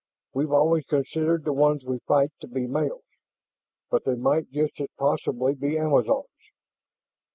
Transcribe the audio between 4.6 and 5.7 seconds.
as possibly